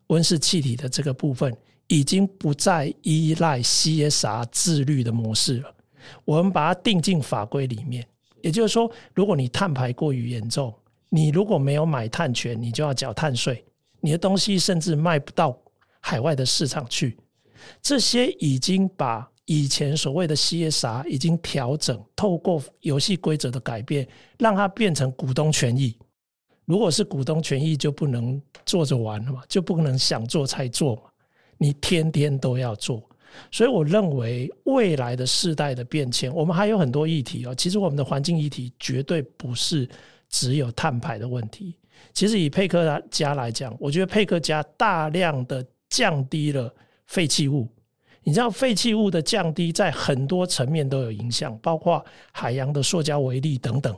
[0.08, 5.72] 温室气体的这个部分，已经不再依赖 CSR 自律的模式了。
[6.24, 8.04] 我们把它定进法规里面，
[8.42, 10.74] 也就是说，如果你碳排过于严重，
[11.10, 13.64] 你如果没有买碳权，你就要缴碳税。
[14.06, 15.60] 你的东西甚至卖不到
[16.00, 17.18] 海外的市场去，
[17.82, 25.98] 这些已经把以前所谓的 CSR 已经调整，透过游戏规则的改变，让它变成股东权益。
[26.66, 31.02] 如果是股东权益，就不能坐着玩了嘛，就不能想做才做嘛，
[31.58, 33.04] 你天天都要做。
[33.52, 37.56] 所以我认为未来的世代的变迁，我们还有很多议题哦。
[37.56, 39.90] 其实我们的环境议题绝对不是
[40.30, 41.76] 只有碳排的问题。
[42.14, 46.74] 其实以配客嘉来讲，我觉得配客嘉大量的降低了
[47.06, 47.68] 废弃物。
[48.24, 53.96] 你知道废弃物的降低在很多层面都有影响，包括海洋的塑胶微粒等等，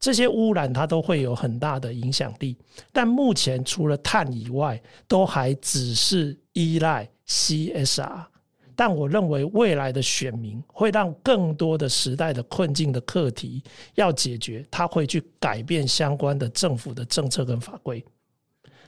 [0.00, 2.56] 这些污染它都会有很大的影响力。
[2.92, 8.31] 但目前除了碳以外，都还只是依赖 CSR。
[8.74, 13.62] 但我认为未来的选民会让更多的时代的困境的课题
[13.94, 18.04] 要解决，他会去改变相关的政府的政策跟法规。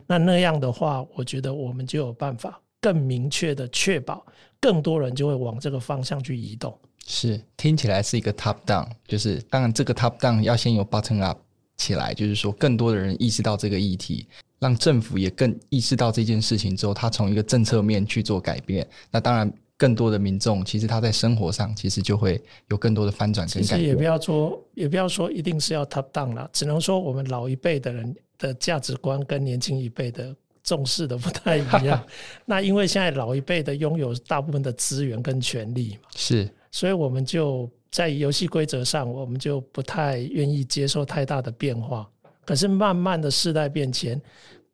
[0.06, 4.24] 那那样的话，我觉得我们就有办法更明确的确保
[4.60, 6.78] 更多人就会往这个方向去移动。
[7.06, 11.38] 是，听起来是一个 top down，就是当然这个 top down 要先由 button up
[11.76, 14.26] 起来，就是说更多的人意识到这个议题，
[14.58, 18.86] 让政府也更意识到这件事情之后，他从一个政策面去做改变。
[19.10, 19.52] 那当然。
[19.76, 23.78] 更多的民众，其实他在生活上，其实就会有更多的翻转跟改变。
[23.80, 32.02] 其实也不要说，也不要说一定是要 top down 了，只能说我们老一辈的人的价值观跟年轻一辈的重视的不太一样。
[32.46, 42.08] 那因为现在老一辈的拥有大部分的资源跟权利嘛，是，所以我们就在游戏规则上，我们就不太愿意接受太大的变化。
[42.46, 44.20] 可是慢慢的世代变迁，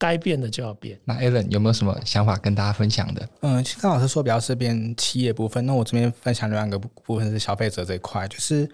[0.00, 0.98] 该变的就要变。
[1.04, 3.28] 那 Alan 有没有什么想法跟大家分享的？
[3.42, 8.68] 嗯，刚老师说比较是变企业部分，那我这边分享另外一个部分是消费者这一块，就是。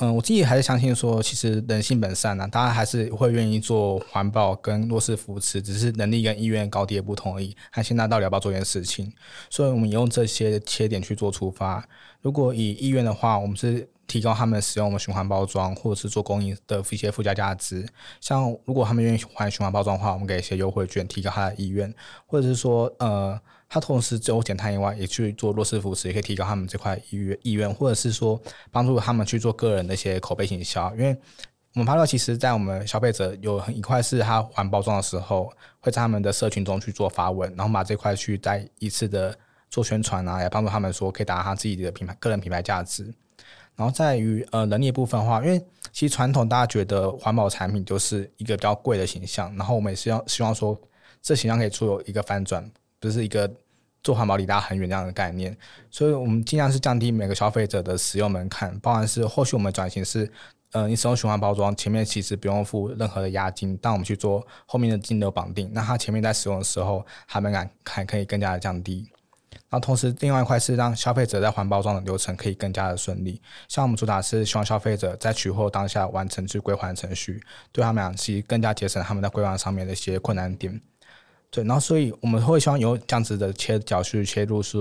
[0.00, 7.52] 嗯，我自己还是相信说，其实人性本善呢、啊，大家还是会愿意做环保跟弱势扶持，只是能力跟意愿高低的不同而已。
[7.72, 9.12] 看现在到底要不要做这件事情，
[9.50, 11.84] 所以我们用这些切点去做出发。
[12.20, 17.86] 如果以意愿的话，我们是提高他们使用我们循环包装，或者是做公益的一些附加价值。
[18.20, 21.94] 像如果他们愿意换循环包装的话，我们给一些优惠券，提高他的意愿，
[22.26, 23.40] 或者是说，呃。
[23.70, 28.40] 他同时只有减碳以外，也去做弱势扶持，也可以提高他们这块意愿意愿，或者是说
[28.70, 30.90] 帮助他们去做个人的一些口碑营销。
[30.92, 31.14] 因为
[31.74, 43.14] 我们发现，其实，在我们消费者有很一块是他还包装的时候，会在他们的社群中去做发文，然后把这块去再一次的做宣传啊，也帮助他们说可以达到他自己的品牌个人品牌价值。
[43.78, 45.58] 然后在于呃能力部分的话，因为
[45.92, 50.78] 其实传统大家觉得环保产品就是一个比较贵的形象，然后我们也是要希望说
[51.22, 52.70] 这形象可以出一个翻转。
[53.00, 53.48] 不是一个
[54.02, 55.56] 做环保离大家很远这样的概念，
[55.88, 60.28] 所以我们尽量是降低每个消费者的使用门槛，包含是后续我们转型是，
[60.72, 69.08] 呃，你使用循环包装，前面其实不用付任何的押金，但我们去做后面的金流绑定，那它前面在使用的时候，还门槛还可以更加的降低。
[69.70, 80.80] 然后同时，另外一块是让消费者在环包装的流程可以更加的顺利，像我们主打是希望消费者在取货当下完成去归还程序，对他们俩其实更加节省他们在归还上面的一些困难点。
[81.50, 84.78] 对，然后所以我们会希望有这样子的切角去切入，是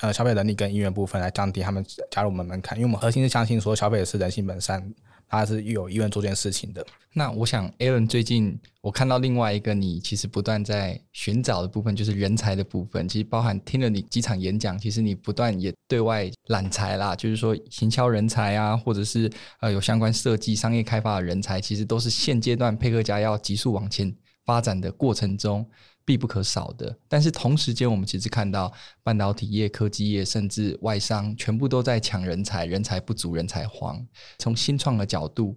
[0.00, 4.92] 呃消费能力跟意愿部分来降低他们加入我们门槛，因为我们核心是相信说消费者是人性本善，
[5.34, 6.84] 他是有意愿做这件事情的。
[7.16, 13.08] 那我想，Alan 最近我看到另外一个你其实不断在寻找的部分，就是人才的部分。
[13.08, 24.12] 其实包含听了你几场演讲，其实你不断也对外揽才啦，就是说行销人才啊，或者是呃有相关设计、商业开发的人才，其实都是现阶段配客嘉要急速往前
[24.44, 25.64] 发展的过程中。
[26.04, 28.70] 必不可少的，但是同时间，我们其实看到
[29.02, 34.06] 半导体业、科技业，甚至外商，全部都在抢人才，人才不足，人才荒。
[34.38, 35.56] 从新创的角度，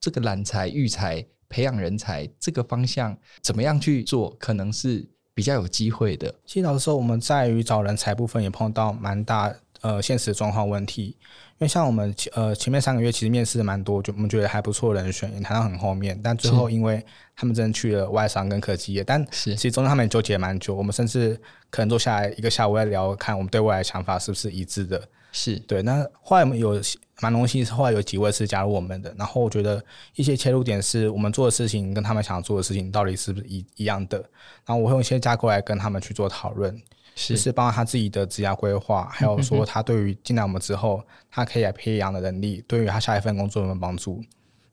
[0.00, 6.34] 这个揽才、育才、培养人才这个方向，怎么样去做，可能是比较有机会的。
[6.44, 11.16] 其实老实说，我们在于找人才部分也碰到蛮大呃现实状况问题。
[11.58, 17.02] 因为像我们呃前面三个月其实面试蛮多，就我们觉得还不错的人选，也谈到很后面，但最后因为
[17.34, 20.74] 他们真的去了外商跟科技业，但其实中间他们也纠结蛮久。
[20.74, 21.40] 我们甚至
[21.70, 25.02] 可能坐下来一个下午来聊，看我们对未来的想法是不是一致的。
[25.32, 25.80] 是对。
[25.82, 26.78] 那后来我们有
[27.20, 29.82] 蛮荣幸，后来有几位是加入我们的，然后我觉得
[30.14, 34.18] 一些切入点是我们做的事情跟他们想做的事情到底是不是一一样的，
[34.66, 36.78] 然后我会用一些架构来跟他们去做讨论。
[37.16, 44.16] 是，是包括他自己的职业规划，还有说他对于进来我们之后，他可以来培养的能力，对于他下一份工作有没有帮助？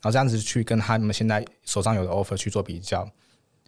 [0.01, 3.03] 然后这样子去跟他们现在手上有的 offer 去做比较，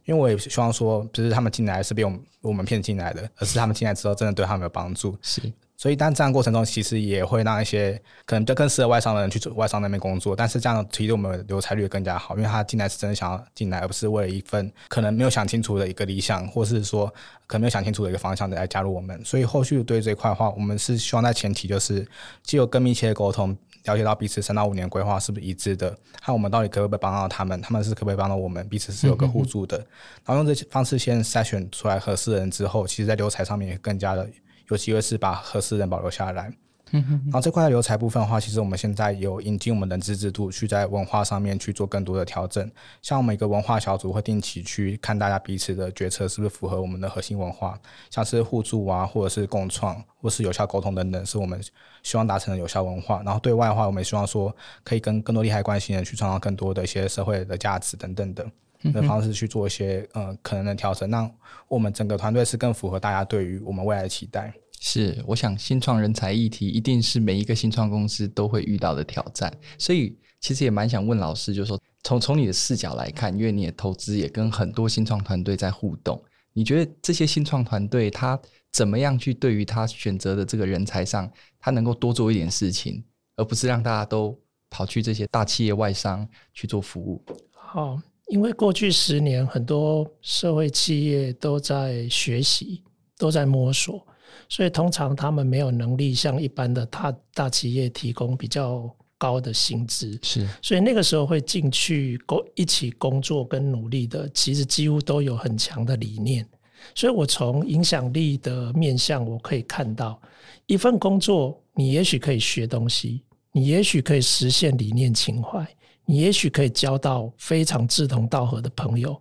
[0.03, 5.17] 因为我也希望说，不是他们进来是被我们我们骗进来的，而是他们进来之后真的对他们有帮助。
[5.21, 5.41] 是。
[5.77, 10.33] 所以，但这样过程中，其实也会让一些可能就更适合外商的人去做外商那边工作。
[10.33, 17.13] 但是这样提供我们留才率更加好，因为他进来是真的想要进来，而不是为了一份可能没有想清楚的一个理想，或是说
[17.45, 19.23] 可能没有想清楚的一个方向的来加入我们。
[19.25, 22.07] 所以后续对这一块的话，我们是希望在前提就是
[22.41, 23.49] 既有更密切的沟通，
[23.83, 29.77] 了解到彼此三到五年规划是不是一致的，看我们到底可不可以帮到他们，他们是可不可以帮到我们，彼此是有个互助的。
[30.23, 34.25] 然后用这些方式先筛选出来合适的人之后，其实在留才上面也更加的。
[34.69, 36.51] 有机会是把合适人保留下来，
[36.91, 42.69] 然后这块留才部分的话，其实我们现在有引进我们人资制度，去在文化上面去做更多的调整。
[43.01, 47.77] 像我们一个文化小组会定期去看大家彼此的决策是不是符合我们的核心文化，
[48.09, 51.61] 像是互助啊，或者是共创，或是有效沟通等等，是我们
[52.03, 53.21] 希望达成的有效文化。
[53.25, 58.45] 然后对外的话，我们也希望说可以跟更多利害关系人去创造更多的一些社会的价值等等的。
[58.91, 61.29] 的方式去做一些呃可能的调整，让
[61.67, 64.53] 我们整个团队是更符合大家对于我们未来的期待。
[64.79, 69.51] 是，我想新创人才议题一定是每一个新创公司都会遇到的挑战。
[69.79, 76.21] 所以其实也蛮想问老师，就是说从从你的视角来看，因为你的投资也跟很多新创团队在互动，
[76.53, 78.39] 你觉得这些新创团队他
[78.71, 83.03] 怎么样去对于他选择的这个人才上，他能够多做一点事情，
[83.37, 84.37] 而不是让大家都
[84.69, 87.23] 跑去这些大企业外商去做服务？
[87.53, 87.99] 好。
[88.27, 92.81] 因为过去十年，很多社会企业都在学习，
[93.17, 94.05] 都在摸索，
[94.49, 100.17] 所以通常他们没有能力向一般的大大企业提供比较高的薪资。
[100.23, 106.45] 是，所以那个时候会进去工一起工作跟努力的，其实几乎都有很强的理念。
[106.93, 110.19] 所以我从影响力的面向，我可以看到，
[110.65, 115.65] 一份工作，你也许可以学东西，你也许可以实现理念情怀。
[116.05, 119.19] 你也许可以交到非常志同道合的朋友。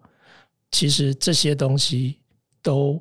[0.71, 2.19] 其实这些东西
[2.61, 3.01] 都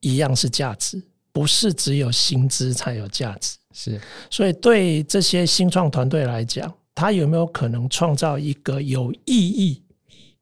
[0.00, 1.02] 一样是价值，
[1.32, 3.56] 不是只有薪资才有价值。
[3.72, 9.82] 是，所以对这些新创团队来讲，他有没有可能创造一个有意义、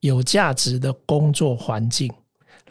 [0.01, 2.13] 有价值的工作环境？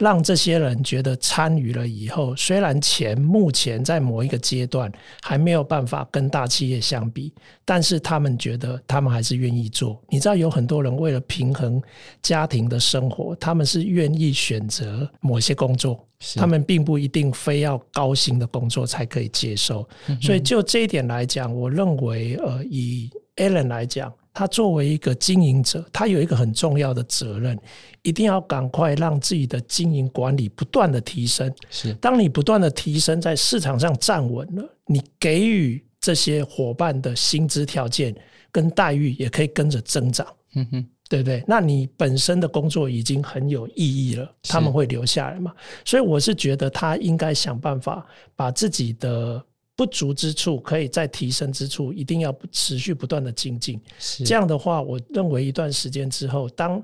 [0.00, 4.90] 让这些人觉得参与了以后，虽然钱目前在某一个阶段
[5.20, 7.30] 还没有办法跟大企业相比，
[7.66, 10.02] 但是他们觉得他们还是愿意做。
[10.08, 11.80] 你知道，有很多人为了平衡
[12.22, 16.02] 家庭的生活，他们是愿意选择某些工作，
[16.34, 19.86] 他们并不一定非要高薪的工作才可以接受。
[20.22, 24.10] 所以就这一点来讲，我认为，呃，以 Alan 来讲。
[24.40, 27.58] 他作为一个经营者，他有一个很重要的责任，
[28.00, 31.54] 一定要赶快让自己的经营管理不断的提升。
[31.68, 38.16] 是，当你不断的提升，在市场上站稳了，你给予这些伙伴的薪资条件
[38.50, 40.26] 跟待遇也可以跟着增长。
[40.54, 41.44] 嗯哼，对不对？
[41.46, 45.52] 那你本身的工作已经很有意义了，他们会留下来嘛？
[45.84, 49.44] 所以我是觉得他应该想办法把自己的。
[49.80, 53.80] 不足之处，可以再提升之处，一定要持续不断的精进。
[54.26, 56.82] 这样的话，我认为一段时间之后，当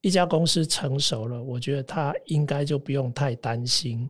[0.00, 4.08] 一家公司成熟了，我觉得他应该就不用太担心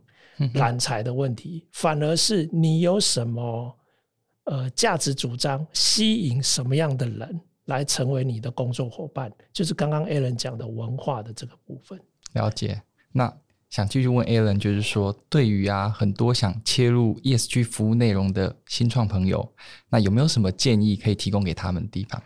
[0.53, 3.77] 揽才的问题，反而是你有什么
[4.45, 11.99] 呃价值主张，吸引什么样的人来成为你的工作伙伴，就是刚刚 Alan 讲的文化的这个部分。
[12.35, 12.81] 了解，
[13.11, 13.37] 那。
[13.69, 19.47] 想继续问 Alan，就是说，对于啊很多想切入 ESG 服务内容的新创朋友，
[19.89, 22.21] 那有没有什么建议可以提供给他们的地方？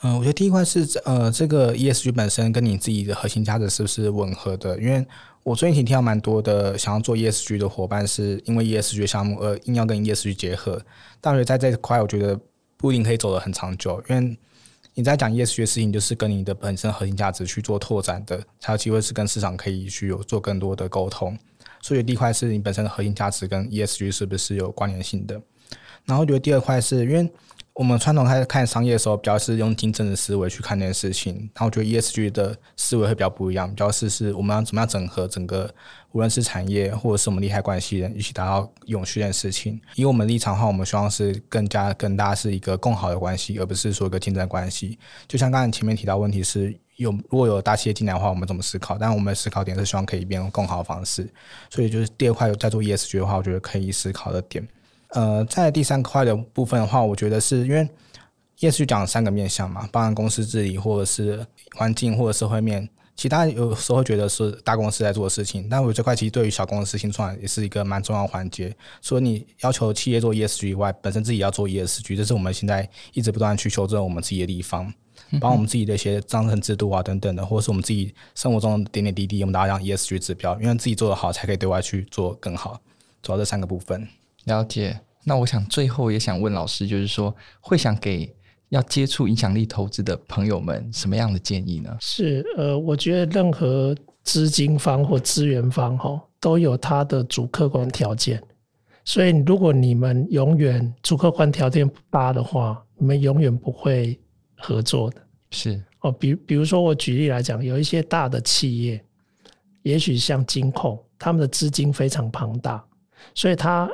[0.00, 4.80] 嗯、我觉得第一块是呃，这个 ESG 本身跟你自己的核心价值是不是吻合的？
[4.80, 5.06] 因为
[5.42, 10.80] 我最近听到蛮多的想要做 ESG 的伙伴，是因为 ESG 项目而硬要跟 ESG 结合，
[11.20, 12.40] 但我觉得在这块，我觉得
[12.76, 14.38] 不一定可以走得很长久，因为。
[14.98, 21.38] 你在讲 ESG 的事情，就是跟你的本身核心价值去做拓展的，才有机会是跟市场可以去有做更多的沟通。
[21.80, 25.40] 所以第一块是你本身的核心价值跟 ESG 是不是有关联性的？
[26.04, 27.30] 然后觉得第二块是因为。
[27.78, 31.34] 我们传统开始看商业的时候，比较是用竞争的思维去看这件事情。
[31.54, 35.72] 然后我觉得 ESG 的思维会比较不一样，比较是是我们要怎么样整合整个，
[36.10, 39.80] 无论是产业或者是我们利害关系人一起达到永续的事情。
[39.94, 44.98] 以我们立场的话，我们希望是更加跟大家是一个更好的关系，而不是说一个竞争关系。
[45.28, 48.98] 就像刚才前面提到问题是有如果有大企业进来的话，我们怎么思考？
[48.98, 51.32] 但我们思考点是希望可以变更好的方式。
[51.70, 54.66] 所以就是第二块有在做 ESG 的话，我觉得可以思考的点。
[55.10, 57.88] 呃，在第三块的部分的话，我觉得是因为
[58.58, 61.46] ESG 讲了三个面向嘛，包含公司治理或者是
[61.76, 62.88] 环境或者社会面。
[63.16, 68.72] 其他有时候会觉得是大公司在做的事情，但我这块其实对于小公司新创也是一个蛮重要的环节。
[69.00, 74.92] 所以你要求企业做 ESG 以外，本身自己要做 ESG，这是我们现在一直不断去修正我们自己的地方，
[75.40, 82.80] 把我们自己的一些章程制度啊等等的，或者是我们自己生活中的点点滴滴，我们大家让 ESG 指标，因为自己做得好，才可以对外去做更好。
[83.20, 84.08] 主要这三个部分。
[84.48, 88.34] 了解，那我想最后也想问老师，就是说会想给
[88.70, 91.96] 要接触影响力投资的朋友们什么样的建议呢？
[92.00, 93.94] 是呃，我觉得任何
[94.24, 98.42] 资金方或资源方哈都有它的主客观条件，
[99.04, 104.18] 所以如果你们永远主客观条件不搭的话，你们永远不会
[104.56, 105.20] 合作的。
[105.50, 109.04] 是哦，比比如说我举例来讲，有一些大的企业，
[109.82, 112.82] 也许像金控，他们的资金非常庞大，
[113.34, 113.90] 所以他。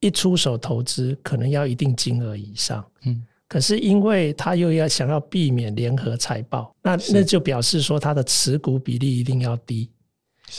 [0.00, 9.90] 一出手投资可能要一定金额以上，嗯，可是因为他又要想要避免联合财报，那那就表示说他的持股比例一定要低，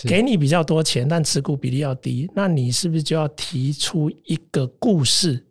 [0.04, 5.44] 给你比较多钱，但持股比例要低，那你是不是就要提出一个故事，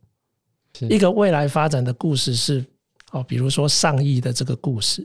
[0.89, 2.65] 一个未来发展的故事是
[3.11, 5.05] 哦，比如说上亿的这个故事，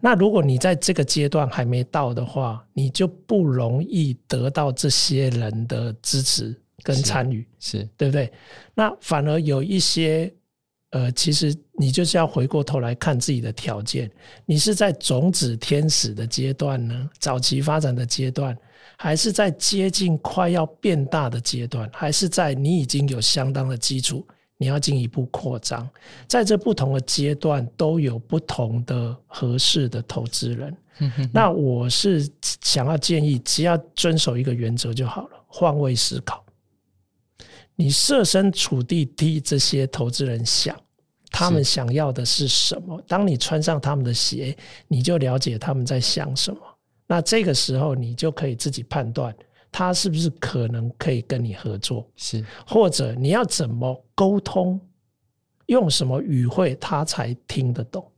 [0.00, 6.58] 那如果你在这个阶段还没到的话，你就不容易得到这些人的支持。
[6.82, 8.32] 跟参与是，是对不对？
[8.74, 10.32] 那反而有一些，
[10.90, 14.10] 呃，其实你就是要回过头来看自己的条件。
[14.44, 18.56] 你是在种子天使的阶段呢，早期发展的阶段，
[18.96, 25.88] 还是在接近快要变大的阶段，还是在你已经有相当的基础，你要进一步扩张？
[26.28, 30.76] 在这不同的阶段，都有不同的合适的投资人。
[31.32, 32.26] 那我是
[32.62, 36.45] 想要建议，只要遵守一个原则就好了，换位思考。
[37.76, 40.74] 你设身处地替这些投资人想，
[41.30, 43.00] 他们想要的是什么？
[43.06, 44.56] 当你穿上他们的鞋，
[44.88, 46.58] 你就了解他们在想什么。
[47.06, 49.32] 那这个时候，你就可以自己判断
[49.70, 54.80] 他是不是可能可以跟你合作，是或者你要怎么沟通，
[55.66, 58.10] 用什么语汇他才听得懂。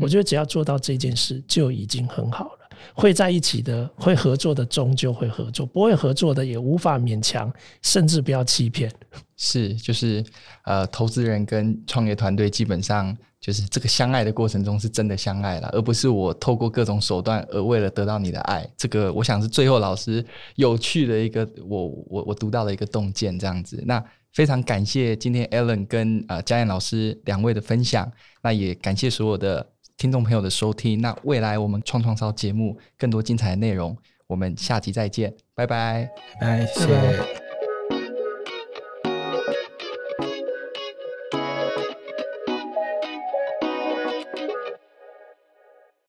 [0.00, 2.63] 我觉得只要做到这件事就已经很好了。
[2.92, 8.92] 会在一起的，会合作的终究会合作，不会合作的也无法勉强，甚至不要欺骗。
[9.36, 10.22] 是，就是
[10.64, 18.66] 呃，投资人跟创业团队基本上就是这个相爱的过程中是真的相爱了，而不是我透过各种手段而为了得到你的爱。
[18.76, 20.24] 这个我想是最后老师
[20.54, 23.82] 有趣的一个我我我读到的一个洞见这样子。
[23.86, 28.10] 那非常感谢今天 Alan 跟呃佳燕老师两位的分享，
[28.42, 29.66] 那也感谢所有的
[29.96, 31.00] 听众朋友的收听。
[31.00, 36.08] 那未来我们创创烧节目更多精彩的内容，我们下集再见，拜拜，
[36.40, 37.43] 拜，谢谢。